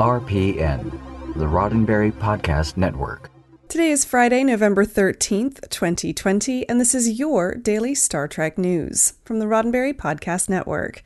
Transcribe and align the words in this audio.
RPN, 0.00 0.90
the 1.34 1.44
Roddenberry 1.44 2.10
Podcast 2.10 2.78
Network. 2.78 3.30
Today 3.68 3.90
is 3.90 4.02
Friday, 4.02 4.42
November 4.42 4.86
13th, 4.86 5.68
2020, 5.68 6.66
and 6.70 6.80
this 6.80 6.94
is 6.94 7.18
your 7.18 7.54
daily 7.54 7.94
Star 7.94 8.26
Trek 8.26 8.56
news 8.56 9.12
from 9.26 9.40
the 9.40 9.44
Roddenberry 9.44 9.92
Podcast 9.92 10.48
Network. 10.48 11.02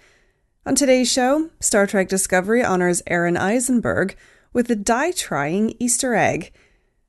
On 0.65 0.77
today's 0.77 1.11
show, 1.11 1.51
Star 1.59 1.89
Trek 1.89 2.09
Discovery 2.09 2.63
honors 2.63 3.03
Aron 3.09 3.37
Eisenberg 3.37 4.15
with 4.53 4.71
a 4.71 4.77
die 4.77 5.11
trying 5.11 5.75
Easter 5.81 6.15
egg. 6.15 6.53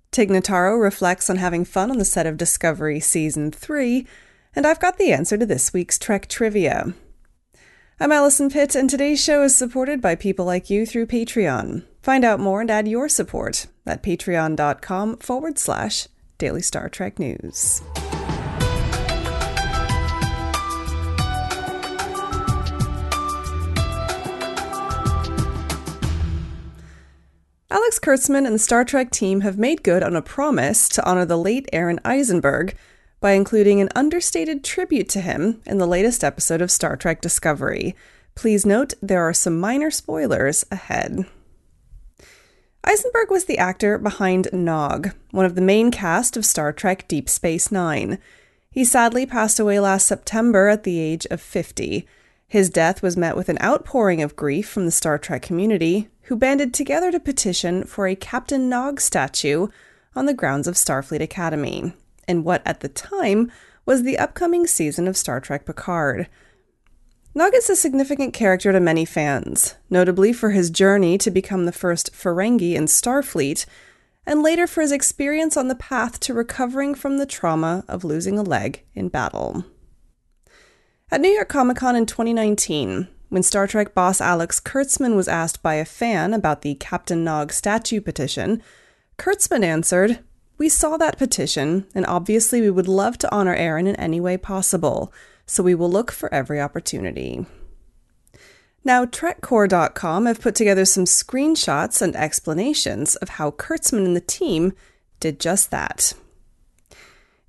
Tig 0.09 0.29
Notaro 0.29 0.81
reflects 0.81 1.29
on 1.29 1.35
having 1.35 1.63
fun 1.65 1.91
on 1.91 1.99
the 1.99 2.03
set 2.03 2.25
of 2.25 2.35
Discovery 2.35 2.99
Season 2.99 3.51
3, 3.51 4.07
and 4.55 4.65
I've 4.65 4.79
got 4.79 4.97
the 4.97 5.11
answer 5.11 5.37
to 5.37 5.45
this 5.45 5.71
week's 5.71 5.99
Trek 5.99 6.27
trivia. 6.27 6.95
I'm 7.97 8.11
Allison 8.11 8.49
Pitt, 8.49 8.75
and 8.75 8.89
today's 8.89 9.23
show 9.23 9.43
is 9.43 9.57
supported 9.57 10.01
by 10.01 10.15
people 10.15 10.43
like 10.43 10.69
you 10.69 10.85
through 10.85 11.05
Patreon. 11.05 11.85
Find 12.01 12.25
out 12.25 12.41
more 12.41 12.59
and 12.59 12.69
add 12.69 12.89
your 12.89 13.07
support 13.07 13.67
at 13.85 14.03
patreon.com 14.03 15.19
forward 15.19 15.57
slash 15.57 16.09
daily 16.37 16.61
Star 16.61 16.89
Trek 16.89 17.19
news. 17.19 17.81
Alex 27.71 27.97
Kurtzman 27.99 28.45
and 28.45 28.55
the 28.55 28.59
Star 28.59 28.83
Trek 28.83 29.09
team 29.09 29.39
have 29.39 29.57
made 29.57 29.83
good 29.83 30.03
on 30.03 30.17
a 30.17 30.21
promise 30.21 30.89
to 30.89 31.05
honor 31.05 31.23
the 31.23 31.37
late 31.37 31.69
Aron 31.71 32.01
Eisenberg 32.03 32.75
by 33.25 33.31
including 33.31 33.81
an 33.81 33.89
understated 33.95 34.63
tribute 34.63 35.09
to 35.09 35.19
him 35.19 35.59
in 35.65 35.79
the 35.79 35.87
latest 35.87 36.23
episode 36.23 36.61
of 36.61 36.69
Star 36.69 36.95
Trek 36.95 37.21
Discovery. 37.21 37.95
Please 38.35 38.67
note 38.67 38.93
there 39.01 39.27
are 39.27 39.33
some 39.33 39.59
minor 39.59 39.89
spoilers 39.89 40.63
ahead. 40.69 41.25
Eisenberg 42.83 43.31
was 43.31 43.45
the 43.45 43.57
actor 43.57 43.97
behind 43.97 44.47
Nog, 44.53 45.15
one 45.31 45.43
of 45.43 45.55
the 45.55 45.61
main 45.61 45.89
cast 45.89 46.37
of 46.37 46.45
Star 46.45 46.71
Trek 46.71 47.07
Deep 47.07 47.27
Space 47.27 47.71
Nine. 47.71 48.19
He 48.69 48.85
sadly 48.85 49.25
passed 49.25 49.59
away 49.59 49.79
last 49.79 50.05
September 50.05 50.67
at 50.67 50.83
the 50.83 50.99
age 50.99 51.25
of 51.31 51.41
50. 51.41 52.07
His 52.47 52.69
death 52.69 53.01
was 53.01 53.17
met 53.17 53.35
with 53.35 53.49
an 53.49 53.57
outpouring 53.59 54.21
of 54.21 54.35
grief 54.35 54.69
from 54.69 54.85
the 54.85 54.91
Star 54.91 55.17
Trek 55.17 55.41
community, 55.41 56.09
who 56.25 56.35
banded 56.35 56.75
together 56.75 57.11
to 57.11 57.19
petition 57.19 57.85
for 57.85 58.05
a 58.05 58.15
Captain 58.15 58.69
Nog 58.69 59.01
statue 59.01 59.69
on 60.15 60.27
the 60.27 60.35
grounds 60.35 60.67
of 60.67 60.75
Starfleet 60.75 61.21
Academy 61.21 61.91
in 62.27 62.43
what 62.43 62.61
at 62.65 62.79
the 62.79 62.89
time 62.89 63.51
was 63.85 64.03
the 64.03 64.17
upcoming 64.17 64.67
season 64.67 65.07
of 65.07 65.17
Star 65.17 65.39
Trek 65.39 65.65
Picard. 65.65 66.27
Nog 67.33 67.53
is 67.53 67.69
a 67.69 67.75
significant 67.75 68.33
character 68.33 68.71
to 68.71 68.79
many 68.79 69.03
fans, 69.03 69.75
notably 69.89 70.31
for 70.31 70.51
his 70.51 70.69
journey 70.69 71.17
to 71.17 71.29
become 71.29 71.65
the 71.65 71.71
first 71.71 72.13
Ferengi 72.13 72.75
in 72.75 72.85
Starfleet, 72.85 73.65
and 74.25 74.41
later 74.41 74.65
for 74.65 74.81
his 74.81 74.91
experience 74.91 75.57
on 75.57 75.67
the 75.67 75.75
path 75.75 76.19
to 76.21 76.33
recovering 76.33 76.95
from 76.95 77.17
the 77.17 77.25
trauma 77.25 77.83
of 77.87 78.03
losing 78.03 78.39
a 78.39 78.43
leg 78.43 78.83
in 78.93 79.09
battle. 79.09 79.65
At 81.11 81.21
New 81.21 81.29
York 81.29 81.49
Comic 81.49 81.77
Con 81.77 81.95
in 81.95 82.05
2019, 82.05 83.07
when 83.29 83.43
Star 83.43 83.67
Trek 83.67 83.93
boss 83.93 84.21
Alex 84.21 84.59
Kurtzman 84.59 85.15
was 85.15 85.27
asked 85.27 85.61
by 85.61 85.75
a 85.75 85.85
fan 85.85 86.33
about 86.33 86.61
the 86.61 86.75
Captain 86.75 87.23
Nog 87.23 87.51
statue 87.51 88.01
petition, 88.01 88.63
Kurtzman 89.17 89.63
answered, 89.63 90.19
we 90.57 90.69
saw 90.69 90.95
that 90.97 91.17
petition, 91.17 91.85
and 91.93 92.05
obviously 92.05 92.61
we 92.61 92.69
would 92.69 92.87
love 92.87 93.17
to 93.19 93.33
honor 93.33 93.55
Aron 93.55 93.87
in 93.87 93.95
any 93.97 94.19
way 94.19 94.37
possible, 94.37 95.13
so 95.45 95.61
we 95.61 95.75
will 95.75 95.91
look 95.91 96.11
for 96.11 96.33
every 96.33 96.59
opportunity. 96.61 97.45
Now, 98.83 99.05
TrekCore.com 99.05 100.25
have 100.27 100.41
put 100.41 100.55
together 100.55 100.85
some 100.85 101.05
screenshots 101.05 102.01
and 102.01 102.15
explanations 102.15 103.15
of 103.15 103.29
how 103.29 103.51
Kurtzman 103.51 104.05
and 104.05 104.15
the 104.15 104.21
team 104.21 104.73
did 105.19 105.39
just 105.39 105.69
that. 105.71 106.13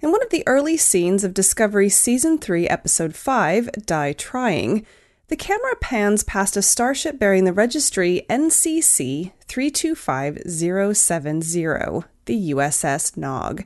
In 0.00 0.10
one 0.10 0.22
of 0.22 0.30
the 0.30 0.42
early 0.46 0.76
scenes 0.76 1.24
of 1.24 1.34
Discovery 1.34 1.88
Season 1.88 2.38
3, 2.38 2.68
Episode 2.68 3.14
5, 3.14 3.70
Die 3.84 4.12
Trying, 4.14 4.84
the 5.28 5.36
camera 5.36 5.76
pans 5.76 6.24
past 6.24 6.56
a 6.56 6.62
starship 6.62 7.18
bearing 7.18 7.44
the 7.44 7.52
registry 7.52 8.24
NCC 8.30 9.32
325070 9.46 12.15
the 12.26 12.50
USS 12.50 13.16
Nog. 13.16 13.64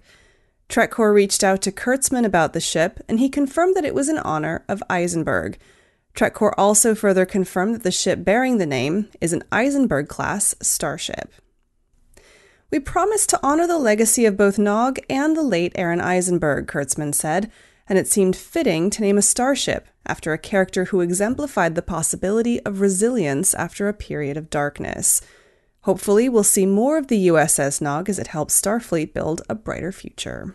TrekCore 0.69 1.13
reached 1.13 1.43
out 1.43 1.61
to 1.63 1.73
Kurtzman 1.73 2.25
about 2.25 2.53
the 2.53 2.61
ship, 2.61 3.01
and 3.09 3.19
he 3.19 3.29
confirmed 3.29 3.75
that 3.75 3.85
it 3.85 3.95
was 3.95 4.09
in 4.09 4.19
honor 4.19 4.65
of 4.69 4.83
Eisenberg. 4.89 5.59
TrekCore 6.15 6.55
also 6.57 6.95
further 6.95 7.27
confirmed 7.27 7.75
that 7.75 7.83
the 7.83 7.91
ship 7.91 8.25
bearing 8.25 8.59
the 8.59 8.67
name 8.67 9.09
is 9.21 9.33
an 9.33 9.43
Eisenberg 9.51 10.09
class 10.09 10.55
starship. 10.63 11.33
We 12.71 12.79
promised 12.79 13.31
to 13.31 13.41
honor 13.43 13.67
the 13.67 13.79
legacy 13.79 14.27
of 14.27 14.37
both 14.37 14.59
Nog 14.59 15.01
and 15.11 15.37
the 15.37 15.43
late 15.43 15.73
Aron 15.75 16.01
Eisenberg, 16.01 16.69
Kurtzman 16.69 17.15
said, 17.15 17.51
and 17.89 17.99
it 17.99 18.07
seemed 18.07 18.37
fitting 18.37 18.91
to 18.91 19.03
name 19.03 19.19
a 19.19 19.23
starship 19.23 19.89
after 20.07 20.33
a 20.33 20.39
character 20.39 20.87
who 20.87 21.01
exemplified 21.01 21.75
the 21.75 21.83
possibility 21.83 22.65
of 22.65 22.81
resilience 22.81 23.55
after 23.55 23.89
a 23.89 23.95
period 23.95 24.37
of 24.37 24.51
darkness. 24.51 25.21
Hopefully, 25.91 26.29
we'll 26.29 26.45
see 26.45 26.67
more 26.67 26.99
of 26.99 27.09
the 27.09 27.27
USS 27.27 27.81
Nog 27.81 28.09
as 28.09 28.21
it 28.21 28.29
helps 28.29 28.61
Starfleet 28.61 29.13
build 29.13 29.43
a 29.49 29.57
brighter 29.57 29.91
future. 29.91 30.55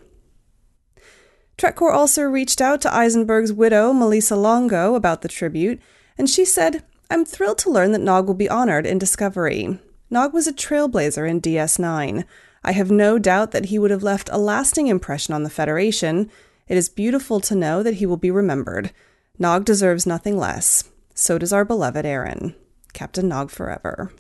TrekCore 1.58 1.92
also 1.92 2.22
reached 2.22 2.62
out 2.62 2.80
to 2.80 2.96
Eisenberg's 2.96 3.52
widow, 3.52 3.92
Melissa 3.92 4.38
Longo, 4.38 4.96
about 4.96 5.24
the 5.24 5.28
tribute, 5.28 5.82
and 6.18 6.30
she 6.30 6.46
said, 6.46 6.86
I'm 7.10 7.26
thrilled 7.26 7.58
to 7.58 7.70
learn 7.70 7.92
that 7.92 8.00
Nog 8.00 8.28
will 8.28 8.34
be 8.34 8.48
honored 8.48 8.86
in 8.86 8.98
Discovery. 8.98 9.78
Nog 10.10 10.34
was 10.34 10.48
a 10.48 10.54
trailblazer 10.54 11.30
in 11.30 11.42
DS9. 11.42 12.24
I 12.64 12.72
have 12.72 12.90
no 12.90 13.20
doubt 13.20 13.52
that 13.52 13.66
he 13.66 13.78
would 13.78 13.92
have 13.92 14.04
left 14.04 14.30
a 14.32 14.38
lasting 14.38 14.88
impression 14.88 15.34
on 15.34 15.44
the 15.44 15.50
Federation. 15.50 16.32
It 16.70 16.78
is 16.78 16.88
beautiful 16.88 17.42
to 17.42 17.56
know 17.56 17.84
that 17.84 17.96
he 17.96 18.06
will 18.06 18.16
be 18.16 18.32
remembered. 18.32 18.94
Nog 19.38 19.66
deserves 19.66 20.06
nothing 20.06 20.38
less. 20.38 20.86
So 21.14 21.38
does 21.38 21.52
our 21.52 21.66
beloved 21.66 22.06
Aron. 22.06 22.56
Captain 22.94 23.28
Nog 23.28 23.52
forever. 23.52 24.14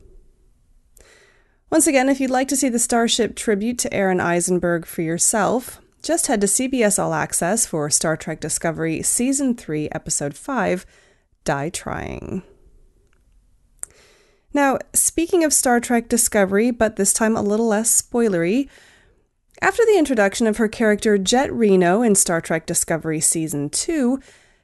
Once 1.71 1.87
again, 1.87 2.09
if 2.09 2.19
you'd 2.19 2.29
like 2.29 2.47
to 2.47 2.55
see 2.55 2.69
the 2.69 2.79
Starship 2.79 3.35
tribute 3.35 3.79
to 3.79 3.93
Aron 3.93 4.19
Eisenberg 4.19 4.85
for 4.85 5.01
yourself, 5.01 5.81
just 6.03 6.27
head 6.27 6.39
to 6.41 6.47
CBS 6.47 6.99
All 6.99 7.13
Access 7.13 7.65
for 7.65 7.89
Star 7.89 8.15
Trek 8.15 8.39
Discovery 8.39 9.01
Season 9.01 9.55
3, 9.55 9.89
Episode 9.91 10.35
5 10.35 10.85
Die 11.43 11.69
Trying. 11.69 12.43
Now, 14.53 14.77
speaking 14.93 15.43
of 15.43 15.51
Star 15.51 15.79
Trek 15.79 16.07
Discovery, 16.07 16.69
but 16.71 16.95
this 16.95 17.11
time 17.11 17.35
a 17.35 17.41
little 17.41 17.67
less 17.67 18.01
spoilery, 18.01 18.69
after 19.61 19.83
the 19.85 19.97
introduction 19.97 20.45
of 20.47 20.57
her 20.57 20.67
character 20.67 21.17
Jett 21.17 21.51
Reno 21.51 22.03
in 22.03 22.13
Star 22.13 22.39
Trek 22.39 22.67
Discovery 22.67 23.19
Season 23.19 23.69
2, 23.69 24.19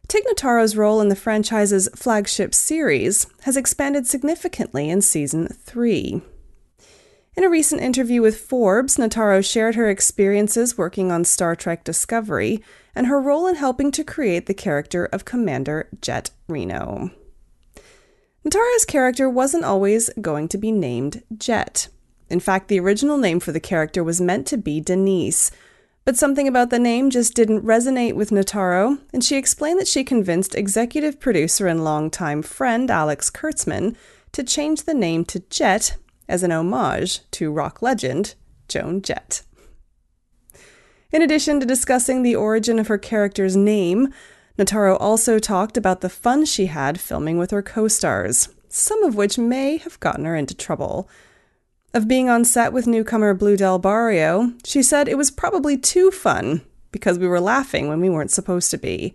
Tig 0.07 0.23
Notaro's 0.27 0.77
role 0.77 1.01
in 1.01 1.09
the 1.09 1.15
franchise's 1.15 1.89
flagship 1.95 2.53
series 2.53 3.25
has 3.41 3.57
expanded 3.57 4.05
significantly 4.05 4.89
in 4.89 5.01
Season 5.01 5.47
3. 5.47 6.21
In 7.37 7.45
a 7.45 7.49
recent 7.49 7.81
interview 7.81 8.21
with 8.21 8.41
Forbes, 8.41 8.97
Notaro 8.97 9.43
shared 9.43 9.75
her 9.75 9.89
experiences 9.89 10.77
working 10.77 11.13
on 11.13 11.23
Star 11.23 11.55
Trek 11.55 11.85
Discovery 11.85 12.61
and 12.93 13.07
her 13.07 13.21
role 13.21 13.47
in 13.47 13.55
helping 13.55 13.89
to 13.91 14.03
create 14.03 14.47
the 14.47 14.53
character 14.53 15.05
of 15.05 15.23
Commander 15.23 15.87
Jett 16.01 16.31
Reno. 16.49 17.11
Notaro's 18.43 18.83
character 18.83 19.29
wasn't 19.29 19.63
always 19.63 20.09
going 20.19 20.49
to 20.49 20.57
be 20.57 20.73
named 20.73 21.23
Jett. 21.37 21.87
In 22.29 22.41
fact, 22.41 22.67
the 22.67 22.79
original 22.81 23.17
name 23.17 23.39
for 23.39 23.53
the 23.53 23.61
character 23.61 24.03
was 24.03 24.19
meant 24.19 24.45
to 24.47 24.57
be 24.57 24.81
Denise, 24.81 25.51
but 26.03 26.17
something 26.17 26.49
about 26.49 26.69
the 26.69 26.79
name 26.79 27.09
just 27.09 27.33
didn't 27.33 27.63
resonate 27.63 28.13
with 28.13 28.31
Notaro, 28.31 28.99
and 29.13 29.23
she 29.23 29.37
explained 29.37 29.79
that 29.79 29.87
she 29.87 30.03
convinced 30.03 30.53
executive 30.53 31.19
producer 31.19 31.67
and 31.67 31.85
longtime 31.85 32.41
friend 32.41 32.91
Alex 32.91 33.29
Kurtzman 33.29 33.95
to 34.33 34.43
change 34.43 34.83
the 34.83 34.93
name 34.93 35.23
to 35.25 35.39
Jett 35.49 35.95
as 36.31 36.43
an 36.43 36.51
homage 36.51 37.19
to 37.31 37.51
rock 37.51 37.81
legend 37.81 38.35
Joan 38.67 39.01
Jett. 39.01 39.43
In 41.11 41.21
addition 41.21 41.59
to 41.59 41.65
discussing 41.65 42.23
the 42.23 42.35
origin 42.35 42.79
of 42.79 42.87
her 42.87 42.97
character's 42.97 43.57
name, 43.57 44.13
Notaro 44.57 44.95
also 44.99 45.39
talked 45.39 45.75
about 45.75 45.99
the 45.99 46.09
fun 46.09 46.45
she 46.45 46.67
had 46.67 46.99
filming 46.99 47.37
with 47.37 47.51
her 47.51 47.61
co 47.61 47.89
stars, 47.89 48.47
some 48.69 49.03
of 49.03 49.15
which 49.15 49.37
may 49.37 49.77
have 49.77 49.99
gotten 49.99 50.23
her 50.23 50.35
into 50.35 50.55
trouble. 50.55 51.09
Of 51.93 52.07
being 52.07 52.29
on 52.29 52.45
set 52.45 52.71
with 52.71 52.87
newcomer 52.87 53.33
Blu 53.33 53.57
del 53.57 53.77
Barrio, 53.77 54.53
she 54.63 54.81
said 54.81 55.09
it 55.09 55.17
was 55.17 55.29
probably 55.29 55.77
too 55.77 56.11
fun 56.11 56.61
because 56.93 57.19
we 57.19 57.27
were 57.27 57.41
laughing 57.41 57.89
when 57.89 57.99
we 57.99 58.09
weren't 58.09 58.31
supposed 58.31 58.71
to 58.71 58.77
be. 58.77 59.13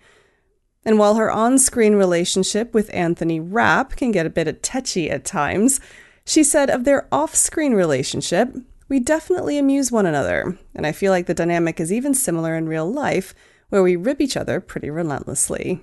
And 0.85 0.99
while 0.99 1.15
her 1.15 1.31
on 1.31 1.59
screen 1.59 1.95
relationship 1.95 2.75
with 2.75 2.95
Anthony 2.95 3.41
Rapp 3.41 3.97
can 3.97 4.13
get 4.13 4.27
a 4.27 4.31
bit 4.31 4.63
touchy 4.63 5.11
at 5.11 5.25
times, 5.25 5.81
she 6.27 6.43
said 6.43 6.69
of 6.69 6.85
their 6.85 7.07
off 7.11 7.35
screen 7.35 7.73
relationship, 7.73 8.55
we 8.89 9.01
definitely 9.01 9.59
amuse 9.59 9.91
one 9.91 10.07
another, 10.07 10.59
and 10.75 10.87
I 10.87 10.93
feel 10.93 11.13
like 11.13 11.27
the 11.27 11.35
dynamic 11.35 11.81
is 11.81 11.93
even 11.93 12.15
similar 12.15 12.55
in 12.57 12.69
real 12.69 12.91
life, 12.91 13.35
where 13.69 13.83
we 13.83 13.97
rib 13.97 14.21
each 14.21 14.37
other 14.37 14.61
pretty 14.61 14.91
relentlessly. 14.91 15.81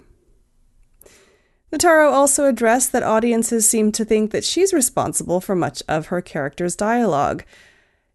Notaro 1.71 2.11
also 2.11 2.45
addressed 2.45 2.91
that 2.91 3.03
audiences 3.03 3.67
seem 3.67 3.91
to 3.93 4.05
think 4.05 4.31
that 4.31 4.43
she's 4.43 4.73
responsible 4.73 5.41
for 5.41 5.55
much 5.55 5.81
of 5.87 6.07
her 6.07 6.21
character's 6.21 6.75
dialogue. 6.75 7.43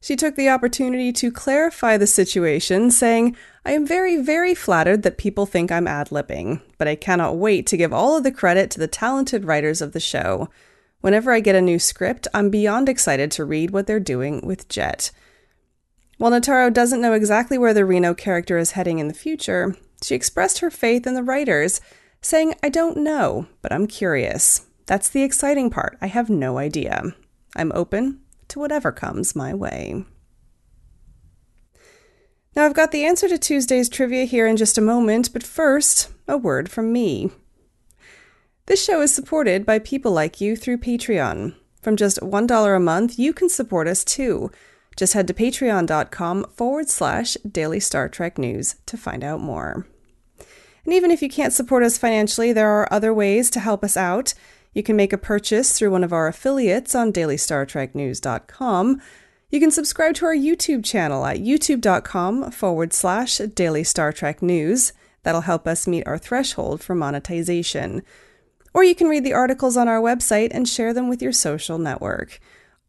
She 0.00 0.14
took 0.14 0.36
the 0.36 0.48
opportunity 0.48 1.12
to 1.14 1.32
clarify 1.32 1.96
the 1.96 2.06
situation, 2.06 2.90
saying, 2.90 3.36
I 3.64 3.72
am 3.72 3.84
very, 3.84 4.16
very 4.16 4.54
flattered 4.54 5.02
that 5.02 5.18
people 5.18 5.44
think 5.44 5.72
I'm 5.72 5.88
ad 5.88 6.10
libbing, 6.10 6.62
but 6.78 6.86
I 6.86 6.94
cannot 6.94 7.36
wait 7.36 7.66
to 7.66 7.76
give 7.76 7.92
all 7.92 8.16
of 8.16 8.22
the 8.22 8.30
credit 8.30 8.70
to 8.70 8.78
the 8.78 8.86
talented 8.86 9.44
writers 9.44 9.82
of 9.82 9.92
the 9.92 10.00
show. 10.00 10.48
Whenever 11.00 11.32
I 11.32 11.40
get 11.40 11.54
a 11.54 11.60
new 11.60 11.78
script, 11.78 12.26
I'm 12.34 12.50
beyond 12.50 12.88
excited 12.88 13.30
to 13.32 13.44
read 13.44 13.70
what 13.70 13.86
they're 13.86 14.00
doing 14.00 14.44
with 14.44 14.68
Jett. 14.68 15.10
While 16.18 16.32
Notaro 16.32 16.72
doesn't 16.72 17.00
know 17.00 17.12
exactly 17.12 17.56
where 17.56 17.72
the 17.72 17.84
Reno 17.84 18.14
character 18.14 18.58
is 18.58 18.72
heading 18.72 18.98
in 18.98 19.06
the 19.06 19.14
future, 19.14 19.76
she 20.02 20.16
expressed 20.16 20.58
her 20.58 20.70
faith 20.70 21.06
in 21.06 21.14
the 21.14 21.22
writers 21.22 21.80
saying, 22.20 22.54
I 22.62 22.68
don't 22.68 22.96
know, 22.96 23.46
but 23.62 23.72
I'm 23.72 23.86
curious. 23.86 24.66
That's 24.86 25.08
the 25.08 25.22
exciting 25.22 25.70
part. 25.70 25.96
I 26.00 26.08
have 26.08 26.28
no 26.28 26.58
idea. 26.58 27.14
I'm 27.54 27.70
open 27.74 28.20
to 28.48 28.58
whatever 28.58 28.90
comes 28.90 29.36
my 29.36 29.54
way. 29.54 30.04
Now, 32.56 32.64
I've 32.64 32.74
got 32.74 32.90
the 32.90 33.04
answer 33.04 33.28
to 33.28 33.38
Tuesday's 33.38 33.88
trivia 33.88 34.24
here 34.24 34.46
in 34.46 34.56
just 34.56 34.78
a 34.78 34.82
moment, 34.82 35.32
but 35.32 35.44
first, 35.44 36.10
a 36.26 36.36
word 36.36 36.68
from 36.68 36.92
me. 36.92 37.30
This 38.68 38.84
show 38.84 39.00
is 39.00 39.14
supported 39.14 39.64
by 39.64 39.78
people 39.78 40.12
like 40.12 40.42
you 40.42 40.54
through 40.54 40.76
Patreon. 40.76 41.54
From 41.80 41.96
just 41.96 42.20
$1 42.20 42.76
a 42.76 42.78
month, 42.78 43.18
you 43.18 43.32
can 43.32 43.48
support 43.48 43.88
us 43.88 44.04
too. 44.04 44.52
Just 44.94 45.14
head 45.14 45.26
to 45.28 45.32
patreon.com 45.32 46.44
forward 46.54 46.90
slash 46.90 47.38
daily 47.50 47.80
Star 47.80 48.10
Trek 48.10 48.36
news 48.36 48.74
to 48.84 48.98
find 48.98 49.24
out 49.24 49.40
more. 49.40 49.86
And 50.84 50.92
even 50.92 51.10
if 51.10 51.22
you 51.22 51.30
can't 51.30 51.54
support 51.54 51.82
us 51.82 51.96
financially, 51.96 52.52
there 52.52 52.68
are 52.68 52.92
other 52.92 53.14
ways 53.14 53.48
to 53.52 53.60
help 53.60 53.82
us 53.82 53.96
out. 53.96 54.34
You 54.74 54.82
can 54.82 54.96
make 54.96 55.14
a 55.14 55.18
purchase 55.18 55.78
through 55.78 55.92
one 55.92 56.04
of 56.04 56.12
our 56.12 56.28
affiliates 56.28 56.94
on 56.94 57.10
dailystartreknews.com. 57.10 59.00
You 59.48 59.60
can 59.60 59.70
subscribe 59.70 60.14
to 60.16 60.26
our 60.26 60.36
YouTube 60.36 60.84
channel 60.84 61.24
at 61.24 61.38
youtube.com 61.38 62.50
forward 62.50 62.92
slash 62.92 63.38
daily 63.38 63.84
Star 63.84 64.12
Trek 64.12 64.42
news. 64.42 64.92
That'll 65.22 65.40
help 65.40 65.66
us 65.66 65.86
meet 65.86 66.06
our 66.06 66.18
threshold 66.18 66.82
for 66.82 66.94
monetization. 66.94 68.02
Or 68.78 68.84
you 68.84 68.94
can 68.94 69.08
read 69.08 69.24
the 69.24 69.32
articles 69.32 69.76
on 69.76 69.88
our 69.88 70.00
website 70.00 70.50
and 70.52 70.68
share 70.68 70.94
them 70.94 71.08
with 71.08 71.20
your 71.20 71.32
social 71.32 71.78
network. 71.78 72.38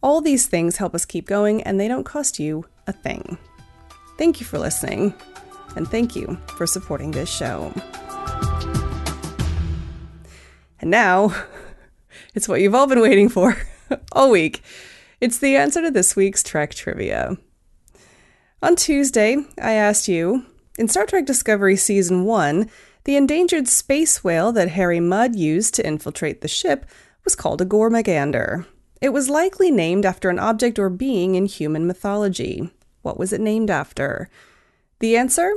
All 0.03 0.21
these 0.21 0.45
things 0.45 0.77
help 0.77 0.93
us 0.93 1.03
keep 1.03 1.25
going 1.25 1.63
and 1.63 1.79
they 1.79 1.87
don't 1.87 2.03
cost 2.03 2.37
you 2.37 2.65
a 2.85 2.93
thing. 2.93 3.39
Thank 4.15 4.39
you 4.39 4.45
for 4.45 4.59
listening 4.59 5.15
and 5.75 5.87
thank 5.87 6.15
you 6.15 6.37
for 6.55 6.67
supporting 6.67 7.09
this 7.09 7.27
show. 7.27 7.73
And 10.79 10.91
now, 10.91 11.33
it's 12.35 12.47
what 12.47 12.61
you've 12.61 12.75
all 12.75 12.85
been 12.85 13.01
waiting 13.01 13.27
for 13.27 13.57
all 14.11 14.29
week. 14.29 14.61
It's 15.19 15.39
the 15.39 15.55
answer 15.55 15.81
to 15.81 15.89
this 15.89 16.15
week's 16.15 16.43
Trek 16.43 16.75
trivia. 16.75 17.35
On 18.61 18.75
Tuesday, 18.75 19.37
I 19.59 19.71
asked 19.71 20.07
you 20.07 20.45
in 20.77 20.87
Star 20.87 21.07
Trek 21.07 21.25
Discovery 21.25 21.75
Season 21.75 22.25
1, 22.25 22.69
the 23.09 23.15
endangered 23.15 23.67
space 23.67 24.23
whale 24.23 24.51
that 24.51 24.69
Harry 24.69 24.99
Mudd 24.99 25.35
used 25.35 25.73
to 25.73 25.83
infiltrate 25.83 26.41
the 26.41 26.47
ship 26.47 26.85
was 27.23 27.35
called 27.35 27.59
a 27.59 27.65
Gormagander. 27.65 28.67
It 29.01 29.09
was 29.09 29.31
likely 29.31 29.71
named 29.71 30.05
after 30.05 30.29
an 30.29 30.37
object 30.37 30.77
or 30.77 30.91
being 30.91 31.33
in 31.33 31.47
human 31.47 31.87
mythology. 31.87 32.69
What 33.01 33.17
was 33.17 33.33
it 33.33 33.41
named 33.41 33.71
after? 33.71 34.29
The 34.99 35.17
answer? 35.17 35.51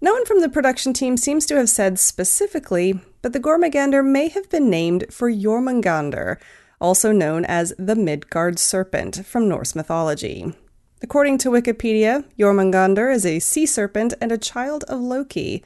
No 0.00 0.12
one 0.12 0.24
from 0.24 0.40
the 0.40 0.48
production 0.48 0.92
team 0.92 1.16
seems 1.16 1.46
to 1.46 1.56
have 1.56 1.68
said 1.68 1.98
specifically, 1.98 3.00
but 3.22 3.32
the 3.32 3.40
Gormagander 3.40 4.06
may 4.06 4.28
have 4.28 4.48
been 4.48 4.70
named 4.70 5.06
for 5.10 5.28
Jormungandr, 5.28 6.36
also 6.80 7.10
known 7.10 7.44
as 7.44 7.74
the 7.76 7.96
Midgard 7.96 8.60
serpent 8.60 9.26
from 9.26 9.48
Norse 9.48 9.74
mythology. 9.74 10.54
According 11.02 11.38
to 11.38 11.50
Wikipedia, 11.50 12.24
Jormungandr 12.38 13.12
is 13.12 13.26
a 13.26 13.40
sea 13.40 13.66
serpent 13.66 14.14
and 14.20 14.30
a 14.30 14.38
child 14.38 14.84
of 14.84 15.00
Loki. 15.00 15.64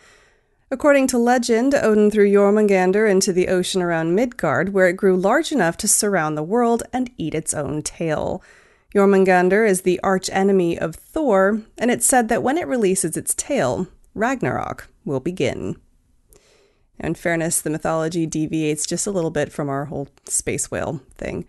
According 0.70 1.06
to 1.08 1.18
legend, 1.18 1.74
Odin 1.74 2.10
threw 2.10 2.30
Jormungandr 2.30 3.10
into 3.10 3.32
the 3.32 3.48
ocean 3.48 3.80
around 3.80 4.14
Midgard, 4.14 4.74
where 4.74 4.86
it 4.86 4.98
grew 4.98 5.16
large 5.16 5.50
enough 5.50 5.78
to 5.78 5.88
surround 5.88 6.36
the 6.36 6.42
world 6.42 6.82
and 6.92 7.10
eat 7.16 7.34
its 7.34 7.54
own 7.54 7.80
tail. 7.80 8.42
Jormungandr 8.94 9.66
is 9.66 9.82
the 9.82 9.98
archenemy 10.02 10.78
of 10.78 10.94
Thor, 10.94 11.62
and 11.78 11.90
it's 11.90 12.06
said 12.06 12.28
that 12.28 12.42
when 12.42 12.58
it 12.58 12.66
releases 12.66 13.16
its 13.16 13.34
tail, 13.34 13.86
Ragnarok 14.14 14.88
will 15.06 15.20
begin. 15.20 15.76
In 17.00 17.14
fairness, 17.14 17.62
the 17.62 17.70
mythology 17.70 18.26
deviates 18.26 18.86
just 18.86 19.06
a 19.06 19.10
little 19.10 19.30
bit 19.30 19.50
from 19.50 19.70
our 19.70 19.86
whole 19.86 20.08
space 20.26 20.70
whale 20.70 21.00
thing. 21.16 21.46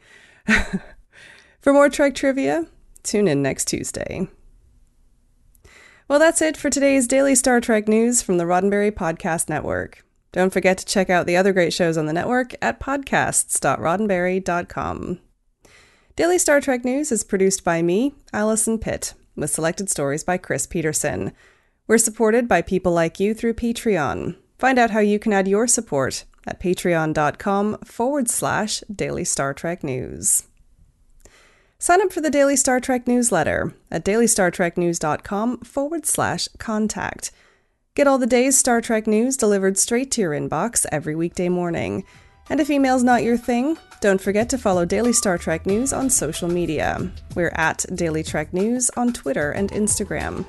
for 1.59 1.73
more 1.73 1.89
Trek 1.89 2.15
trivia, 2.15 2.67
tune 3.03 3.27
in 3.27 3.41
next 3.41 3.65
Tuesday. 3.65 4.29
Well, 6.09 6.17
that's 6.17 6.41
it 6.41 6.57
for 6.57 6.71
today's 6.71 7.07
daily 7.07 7.35
Star 7.35 7.61
Trek 7.61 7.87
news 7.87 8.23
from 8.23 8.39
the 8.39 8.45
Roddenberry 8.45 8.89
Podcast 8.89 9.47
Network. 9.47 10.03
Don't 10.31 10.51
forget 10.51 10.79
to 10.79 10.85
check 10.85 11.07
out 11.07 11.27
the 11.27 11.37
other 11.37 11.53
great 11.53 11.71
shows 11.71 11.97
on 11.97 12.07
the 12.07 12.13
network 12.13 12.55
at 12.63 12.79
podcasts.roddenberry.com. 12.79 15.19
Daily 16.15 16.39
Star 16.39 16.61
Trek 16.61 16.83
News 16.83 17.11
is 17.11 17.23
produced 17.23 17.63
by 17.63 17.83
me, 17.83 18.15
Allison 18.33 18.79
Pitt, 18.79 19.13
with 19.35 19.51
selected 19.51 19.87
stories 19.87 20.23
by 20.23 20.37
Chris 20.37 20.65
Peterson. 20.65 21.31
We're 21.85 21.99
supported 21.99 22.47
by 22.47 22.63
people 22.63 22.91
like 22.91 23.19
you 23.19 23.35
through 23.35 23.53
Patreon. 23.53 24.35
Find 24.57 24.79
out 24.79 24.89
how 24.89 25.01
you 25.01 25.19
can 25.19 25.31
add 25.31 25.47
your 25.47 25.67
support 25.67 26.25
at 26.47 26.59
patreon.com 26.59 27.77
forward 27.85 28.31
slash 28.31 28.79
daily 28.91 29.25
Star 29.25 29.53
Trek 29.53 29.83
news. 29.83 30.47
Sign 31.81 32.01
up 32.01 32.11
for 32.11 32.19
the 32.19 32.29
Daily 32.29 32.57
Star 32.57 32.81
Trek 32.81 33.07
newsletter 33.07 33.73
at 33.89 34.03
dailystartreknews.com 34.03 35.59
forward 35.59 36.05
slash 36.05 36.49
contact. 36.57 37.31
Get 37.95 38.05
all 38.05 38.17
the 38.17 38.27
day's 38.27 38.57
Star 38.57 38.81
Trek 38.81 39.07
news 39.07 39.37
delivered 39.37 39.77
straight 39.77 40.11
to 40.11 40.21
your 40.21 40.31
inbox 40.31 40.85
every 40.91 41.15
weekday 41.15 41.47
morning. 41.47 42.03
And 42.49 42.59
if 42.59 42.69
email's 42.69 43.03
not 43.03 43.23
your 43.23 43.37
thing, 43.37 43.77
don't 44.01 44.19
forget 44.19 44.49
to 44.49 44.57
follow 44.57 44.83
Daily 44.83 45.13
Star 45.13 45.37
Trek 45.37 45.65
News 45.65 45.93
on 45.93 46.09
social 46.09 46.49
media. 46.49 47.09
We're 47.33 47.53
at 47.55 47.85
Daily 47.95 48.23
Trek 48.23 48.53
News 48.53 48.91
on 48.97 49.13
Twitter 49.13 49.51
and 49.51 49.71
Instagram. 49.71 50.45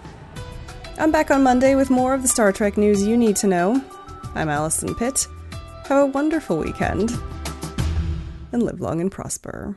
I'm 0.99 1.13
back 1.13 1.31
on 1.31 1.45
Monday 1.45 1.77
with 1.77 1.91
more 1.91 2.13
of 2.13 2.23
the 2.23 2.29
Star 2.29 2.51
Trek 2.51 2.77
news 2.77 3.07
you 3.07 3.17
need 3.17 3.37
to 3.37 3.47
know. 3.47 3.85
I'm 4.35 4.49
Allison 4.49 4.97
Pitt. 4.97 5.29
Have 5.87 5.99
a 5.99 6.07
wonderful 6.07 6.59
weekend 6.59 7.13
and 8.51 8.65
live 8.65 8.81
long 8.81 9.01
and 9.01 9.13
prosper. 9.13 9.77